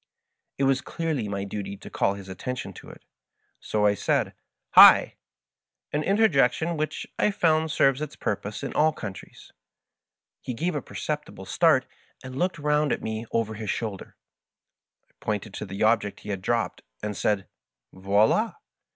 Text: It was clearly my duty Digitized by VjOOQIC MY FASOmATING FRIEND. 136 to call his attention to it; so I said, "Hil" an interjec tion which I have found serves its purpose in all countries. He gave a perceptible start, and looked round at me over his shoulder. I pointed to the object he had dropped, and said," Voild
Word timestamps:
It 0.57 0.63
was 0.63 0.81
clearly 0.81 1.27
my 1.27 1.43
duty 1.43 1.77
Digitized 1.77 1.83
by 1.83 1.89
VjOOQIC 1.89 1.93
MY 1.93 1.93
FASOmATING 1.93 1.93
FRIEND. 1.93 1.93
136 1.93 1.93
to 1.93 1.97
call 1.99 2.13
his 2.15 2.29
attention 2.29 2.73
to 2.73 2.89
it; 2.89 3.05
so 3.59 3.85
I 3.85 3.93
said, 3.93 4.33
"Hil" 4.73 5.11
an 5.93 6.01
interjec 6.03 6.51
tion 6.53 6.75
which 6.77 7.05
I 7.19 7.25
have 7.25 7.35
found 7.35 7.69
serves 7.69 8.01
its 8.01 8.15
purpose 8.15 8.63
in 8.63 8.73
all 8.73 8.93
countries. 8.93 9.51
He 10.41 10.55
gave 10.55 10.73
a 10.73 10.81
perceptible 10.81 11.45
start, 11.45 11.85
and 12.23 12.35
looked 12.39 12.57
round 12.57 12.91
at 12.91 13.03
me 13.03 13.27
over 13.31 13.53
his 13.53 13.69
shoulder. 13.69 14.15
I 15.07 15.11
pointed 15.19 15.53
to 15.53 15.67
the 15.67 15.83
object 15.83 16.21
he 16.21 16.29
had 16.29 16.41
dropped, 16.41 16.81
and 17.03 17.15
said," 17.15 17.47
Voild 17.93 18.53